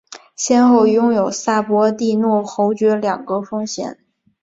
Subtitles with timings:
[0.35, 3.99] 先后拥有萨博蒂诺侯爵两个封衔。